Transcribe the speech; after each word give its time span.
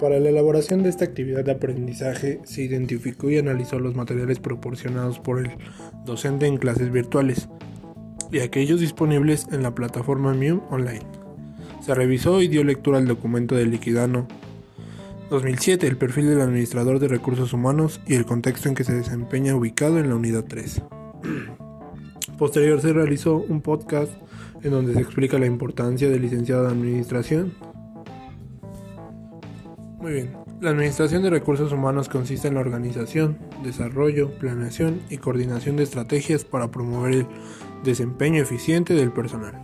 Para 0.00 0.18
la 0.18 0.30
elaboración 0.30 0.82
de 0.82 0.88
esta 0.88 1.04
actividad 1.04 1.44
de 1.44 1.52
aprendizaje 1.52 2.40
se 2.44 2.62
identificó 2.62 3.28
y 3.28 3.36
analizó 3.36 3.78
los 3.78 3.94
materiales 3.94 4.38
proporcionados 4.38 5.18
por 5.18 5.40
el 5.40 5.50
docente 6.06 6.46
en 6.46 6.56
clases 6.56 6.90
virtuales 6.90 7.50
y 8.32 8.38
aquellos 8.38 8.80
disponibles 8.80 9.46
en 9.52 9.62
la 9.62 9.74
plataforma 9.74 10.32
MIUM 10.32 10.62
Online. 10.70 11.04
Se 11.84 11.94
revisó 11.94 12.40
y 12.40 12.48
dio 12.48 12.64
lectura 12.64 12.96
al 12.96 13.06
documento 13.06 13.54
del 13.54 13.70
liquidano 13.70 14.26
2007, 15.28 15.86
el 15.86 15.98
perfil 15.98 16.28
del 16.28 16.40
administrador 16.40 16.98
de 16.98 17.08
recursos 17.08 17.52
humanos 17.52 18.00
y 18.06 18.14
el 18.14 18.24
contexto 18.24 18.70
en 18.70 18.74
que 18.74 18.84
se 18.84 18.94
desempeña 18.94 19.54
ubicado 19.54 19.98
en 19.98 20.08
la 20.08 20.14
unidad 20.14 20.46
3. 20.48 20.82
Posterior 22.38 22.80
se 22.80 22.94
realizó 22.94 23.36
un 23.36 23.60
podcast 23.60 24.12
en 24.62 24.70
donde 24.70 24.94
se 24.94 25.00
explica 25.00 25.38
la 25.38 25.46
importancia 25.46 26.08
del 26.08 26.22
licenciado 26.22 26.62
de 26.62 26.70
administración. 26.70 27.52
Muy 30.00 30.12
bien, 30.12 30.32
la 30.62 30.70
administración 30.70 31.22
de 31.22 31.28
recursos 31.28 31.72
humanos 31.72 32.08
consiste 32.08 32.48
en 32.48 32.54
la 32.54 32.60
organización, 32.60 33.36
desarrollo, 33.62 34.30
planeación 34.38 35.02
y 35.10 35.18
coordinación 35.18 35.76
de 35.76 35.82
estrategias 35.82 36.42
para 36.42 36.70
promover 36.70 37.12
el 37.12 37.26
desempeño 37.84 38.42
eficiente 38.42 38.94
del 38.94 39.12
personal. 39.12 39.60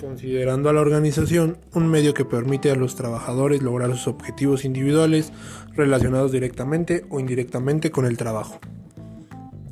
Considerando 0.00 0.68
a 0.68 0.72
la 0.72 0.80
organización 0.80 1.58
un 1.74 1.88
medio 1.88 2.14
que 2.14 2.24
permite 2.24 2.70
a 2.70 2.76
los 2.76 2.94
trabajadores 2.94 3.62
lograr 3.62 3.90
sus 3.90 4.06
objetivos 4.06 4.64
individuales 4.64 5.32
relacionados 5.74 6.30
directamente 6.30 7.04
o 7.10 7.18
indirectamente 7.18 7.90
con 7.90 8.06
el 8.06 8.16
trabajo. 8.16 8.60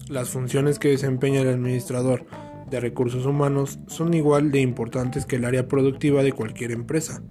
Las 0.08 0.30
funciones 0.30 0.80
que 0.80 0.88
desempeña 0.88 1.42
el 1.42 1.48
administrador 1.48 2.26
de 2.68 2.80
recursos 2.80 3.24
humanos 3.24 3.78
son 3.86 4.14
igual 4.14 4.50
de 4.50 4.62
importantes 4.62 5.26
que 5.26 5.36
el 5.36 5.44
área 5.44 5.68
productiva 5.68 6.24
de 6.24 6.32
cualquier 6.32 6.72
empresa 6.72 7.22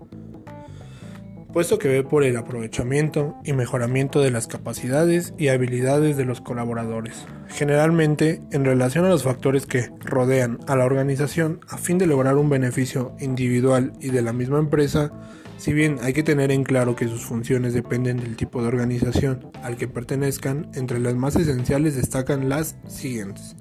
puesto 1.52 1.80
que 1.80 1.88
ve 1.88 2.04
por 2.04 2.24
el 2.24 2.38
aprovechamiento 2.38 3.36
y 3.44 3.54
mejoramiento 3.54 4.22
de 4.22 4.32
las 4.32 4.48
capacidades 4.48 5.34
y 5.38 5.48
habilidades 5.48 6.16
de 6.16 6.26
los 6.26 6.42
colaboradores, 6.42 7.26
generalmente 7.48 8.42
en 8.52 8.66
relación 8.66 9.06
a 9.06 9.10
los 9.10 9.24
factores 9.24 9.66
que 9.66 9.90
rodean 10.00 10.60
a 10.68 10.76
la 10.76 10.86
organización 10.86 11.60
a 11.68 11.78
fin 11.78 11.98
de 11.98 12.08
lograr 12.08 12.36
un 12.36 12.50
beneficio 12.50 13.16
individual 13.20 13.94
y 14.00 14.10
de 14.10 14.22
la 14.22 14.34
misma 14.34 14.60
empresa, 14.60 15.12
si 15.58 15.74
bien 15.74 15.98
hay 16.02 16.14
que 16.14 16.24
tener 16.24 16.52
en 16.52 16.64
claro 16.64 16.96
que 16.96 17.08
sus 17.08 17.26
funciones 17.26 17.74
dependen 17.74 18.18
del 18.18 18.36
tipo 18.36 18.62
de 18.62 18.68
organización 18.68 19.52
al 19.64 19.76
que 19.76 19.88
pertenezcan, 19.88 20.70
entre 20.76 21.00
las 21.00 21.16
más 21.16 21.36
esenciales 21.36 21.96
destacan 21.96 22.48
las 22.48 22.78
siguientes. 22.88 23.56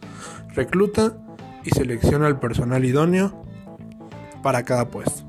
Recluta 0.54 1.16
y 1.64 1.70
selecciona 1.70 2.26
al 2.26 2.38
personal 2.38 2.84
idóneo 2.84 3.44
para 4.42 4.62
cada 4.62 4.88
puesto. 4.88 5.27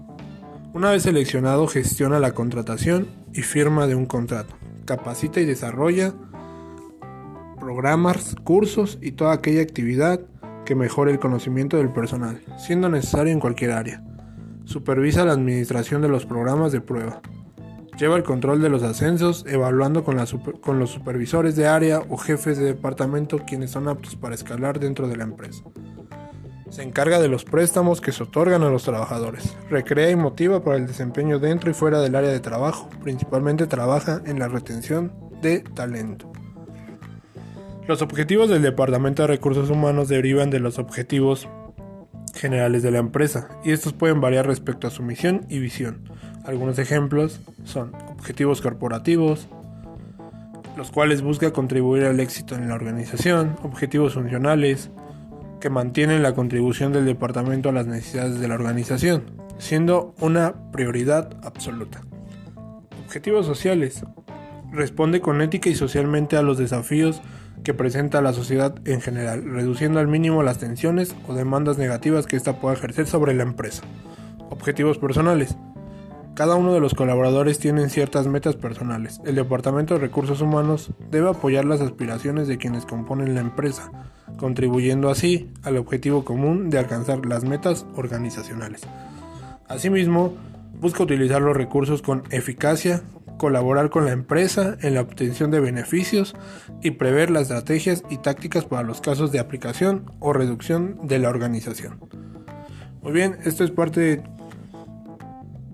Una 0.79 0.91
vez 0.91 1.03
seleccionado, 1.03 1.67
gestiona 1.67 2.19
la 2.19 2.31
contratación 2.31 3.09
y 3.33 3.41
firma 3.41 3.85
de 3.85 3.95
un 3.95 4.05
contrato. 4.05 4.55
Capacita 4.85 5.41
y 5.41 5.45
desarrolla 5.45 6.13
programas, 7.59 8.33
cursos 8.45 8.97
y 9.01 9.11
toda 9.11 9.33
aquella 9.33 9.61
actividad 9.61 10.21
que 10.63 10.75
mejore 10.75 11.11
el 11.11 11.19
conocimiento 11.19 11.75
del 11.75 11.91
personal, 11.91 12.41
siendo 12.57 12.87
necesario 12.87 13.33
en 13.33 13.41
cualquier 13.41 13.71
área. 13.71 14.01
Supervisa 14.63 15.25
la 15.25 15.33
administración 15.33 16.01
de 16.01 16.07
los 16.07 16.25
programas 16.25 16.71
de 16.71 16.79
prueba. 16.79 17.21
Lleva 17.97 18.15
el 18.15 18.23
control 18.23 18.61
de 18.61 18.69
los 18.69 18.81
ascensos, 18.81 19.43
evaluando 19.49 20.05
con, 20.05 20.15
los 20.15 20.89
supervisores 20.89 21.57
de 21.57 21.67
área 21.67 22.03
o 22.07 22.15
jefes 22.15 22.57
de 22.57 22.63
departamento 22.63 23.39
quienes 23.45 23.71
son 23.71 23.89
aptos 23.89 24.15
para 24.15 24.33
escalar 24.33 24.79
dentro 24.79 25.09
de 25.09 25.17
la 25.17 25.25
empresa. 25.25 25.61
Se 26.69 26.83
encarga 26.83 27.19
de 27.19 27.27
los 27.27 27.45
préstamos 27.45 27.99
que 27.99 28.11
se 28.11 28.23
otorgan 28.23 28.63
a 28.63 28.69
los 28.69 28.83
trabajadores. 28.83 29.55
Recrea 29.69 30.11
y 30.11 30.15
motiva 30.15 30.63
para 30.63 30.77
el 30.77 30.85
desempeño 30.87 31.39
dentro 31.39 31.71
y 31.71 31.73
fuera 31.73 31.99
del 31.99 32.15
área 32.15 32.29
de 32.29 32.39
trabajo. 32.39 32.89
Principalmente 33.01 33.65
trabaja 33.65 34.21
en 34.25 34.39
la 34.39 34.47
retención 34.47 35.11
de 35.41 35.61
talento. 35.61 36.31
Los 37.87 38.03
objetivos 38.03 38.49
del 38.49 38.61
Departamento 38.61 39.23
de 39.23 39.29
Recursos 39.29 39.71
Humanos 39.71 40.09
derivan 40.09 40.51
de 40.51 40.59
los 40.59 40.77
objetivos 40.77 41.47
generales 42.35 42.83
de 42.83 42.91
la 42.91 42.99
empresa 42.99 43.49
y 43.63 43.71
estos 43.71 43.93
pueden 43.93 44.21
variar 44.21 44.45
respecto 44.45 44.85
a 44.85 44.91
su 44.91 45.01
misión 45.01 45.47
y 45.49 45.57
visión. 45.57 46.03
Algunos 46.45 46.77
ejemplos 46.77 47.41
son 47.63 47.95
objetivos 48.09 48.61
corporativos, 48.61 49.47
los 50.77 50.91
cuales 50.91 51.23
busca 51.23 51.51
contribuir 51.51 52.05
al 52.05 52.19
éxito 52.19 52.55
en 52.55 52.67
la 52.69 52.75
organización, 52.75 53.55
objetivos 53.63 54.13
funcionales, 54.13 54.91
que 55.59 55.69
mantienen 55.69 56.23
la 56.23 56.33
contribución 56.33 56.93
del 56.93 57.05
departamento 57.05 57.69
a 57.69 57.73
las 57.73 57.87
necesidades 57.87 58.39
de 58.39 58.47
la 58.47 58.55
organización, 58.55 59.23
siendo 59.57 60.13
una 60.19 60.71
prioridad 60.71 61.37
absoluta. 61.43 62.01
Objetivos 63.05 63.45
sociales. 63.45 64.03
Responde 64.71 65.19
con 65.19 65.41
ética 65.41 65.69
y 65.69 65.75
socialmente 65.75 66.37
a 66.37 66.43
los 66.43 66.57
desafíos 66.57 67.21
que 67.63 67.73
presenta 67.73 68.21
la 68.21 68.33
sociedad 68.33 68.75
en 68.85 69.01
general, 69.01 69.43
reduciendo 69.43 69.99
al 69.99 70.07
mínimo 70.07 70.43
las 70.43 70.59
tensiones 70.59 71.15
o 71.27 71.33
demandas 71.33 71.77
negativas 71.77 72.25
que 72.25 72.35
ésta 72.35 72.59
pueda 72.59 72.75
ejercer 72.75 73.07
sobre 73.07 73.33
la 73.33 73.43
empresa. 73.43 73.83
Objetivos 74.49 74.97
personales. 74.97 75.57
Cada 76.35 76.55
uno 76.55 76.73
de 76.73 76.79
los 76.79 76.93
colaboradores 76.93 77.59
tiene 77.59 77.89
ciertas 77.89 78.27
metas 78.27 78.55
personales. 78.55 79.19
El 79.25 79.35
Departamento 79.35 79.95
de 79.95 79.99
Recursos 79.99 80.39
Humanos 80.39 80.91
debe 81.11 81.29
apoyar 81.29 81.65
las 81.65 81.81
aspiraciones 81.81 82.47
de 82.47 82.57
quienes 82.57 82.85
componen 82.85 83.35
la 83.35 83.41
empresa, 83.41 83.91
contribuyendo 84.39 85.09
así 85.09 85.51
al 85.63 85.77
objetivo 85.77 86.23
común 86.23 86.69
de 86.69 86.79
alcanzar 86.79 87.25
las 87.25 87.43
metas 87.43 87.85
organizacionales. 87.95 88.81
Asimismo, 89.67 90.33
busca 90.79 91.03
utilizar 91.03 91.41
los 91.41 91.55
recursos 91.55 92.01
con 92.01 92.23
eficacia, 92.31 93.03
colaborar 93.37 93.89
con 93.89 94.05
la 94.05 94.11
empresa 94.11 94.77
en 94.81 94.95
la 94.95 95.01
obtención 95.01 95.51
de 95.51 95.59
beneficios 95.59 96.35
y 96.81 96.91
prever 96.91 97.29
las 97.29 97.43
estrategias 97.43 98.03
y 98.09 98.17
tácticas 98.17 98.65
para 98.65 98.83
los 98.83 99.01
casos 99.01 99.31
de 99.31 99.39
aplicación 99.39 100.05
o 100.19 100.33
reducción 100.33 100.97
de 101.03 101.19
la 101.19 101.29
organización. 101.29 101.99
Muy 103.01 103.11
bien, 103.11 103.37
esto 103.43 103.63
es 103.63 103.71
parte 103.71 104.23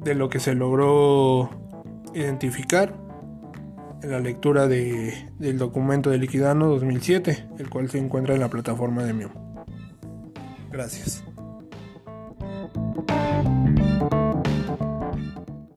de 0.03 0.15
lo 0.15 0.29
que 0.29 0.39
se 0.39 0.55
logró 0.55 1.49
identificar 2.13 3.04
en 4.01 4.11
la 4.11 4.19
lectura 4.19 4.67
de, 4.67 5.31
del 5.39 5.57
documento 5.57 6.09
de 6.09 6.17
Liquidano 6.17 6.67
2007, 6.67 7.47
el 7.57 7.69
cual 7.69 7.89
se 7.89 7.97
encuentra 7.97 8.33
en 8.33 8.41
la 8.41 8.49
plataforma 8.49 9.03
de 9.03 9.13
MIO. 9.13 9.31
Gracias. 10.71 11.23